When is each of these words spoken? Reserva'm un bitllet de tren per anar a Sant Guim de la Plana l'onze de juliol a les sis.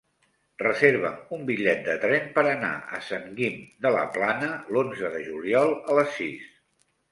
Reserva'm 0.61 1.35
un 1.37 1.43
bitllet 1.49 1.83
de 1.87 1.97
tren 2.05 2.31
per 2.39 2.45
anar 2.53 2.71
a 2.97 3.03
Sant 3.09 3.29
Guim 3.37 3.61
de 3.85 3.93
la 3.99 4.07
Plana 4.17 4.51
l'onze 4.73 5.15
de 5.19 5.23
juliol 5.31 5.77
a 5.85 6.01
les 6.01 6.13
sis. 6.19 6.53